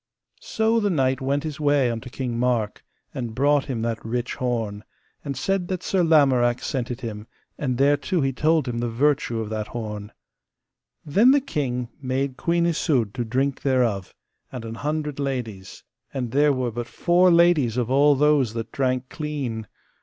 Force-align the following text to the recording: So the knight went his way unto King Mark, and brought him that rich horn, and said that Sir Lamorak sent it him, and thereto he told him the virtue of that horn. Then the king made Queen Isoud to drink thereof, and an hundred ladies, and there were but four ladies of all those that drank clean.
So 0.39 0.79
the 0.79 0.89
knight 0.89 1.21
went 1.21 1.43
his 1.43 1.59
way 1.59 1.91
unto 1.91 2.09
King 2.09 2.39
Mark, 2.39 2.83
and 3.13 3.35
brought 3.35 3.65
him 3.65 3.83
that 3.83 4.03
rich 4.03 4.33
horn, 4.33 4.83
and 5.23 5.37
said 5.37 5.67
that 5.67 5.83
Sir 5.83 6.03
Lamorak 6.03 6.63
sent 6.63 6.89
it 6.89 7.01
him, 7.01 7.27
and 7.55 7.77
thereto 7.77 8.19
he 8.21 8.33
told 8.33 8.67
him 8.67 8.79
the 8.79 8.89
virtue 8.89 9.39
of 9.39 9.51
that 9.51 9.67
horn. 9.67 10.11
Then 11.05 11.29
the 11.29 11.39
king 11.39 11.89
made 12.01 12.35
Queen 12.35 12.65
Isoud 12.65 13.13
to 13.13 13.23
drink 13.23 13.61
thereof, 13.61 14.15
and 14.51 14.65
an 14.65 14.73
hundred 14.73 15.19
ladies, 15.19 15.83
and 16.11 16.31
there 16.31 16.51
were 16.51 16.71
but 16.71 16.87
four 16.87 17.29
ladies 17.29 17.77
of 17.77 17.91
all 17.91 18.15
those 18.15 18.55
that 18.55 18.71
drank 18.71 19.07
clean. 19.07 19.67